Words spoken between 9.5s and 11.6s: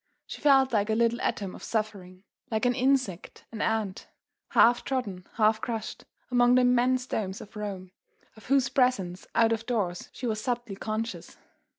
of doors she was subtly conscious.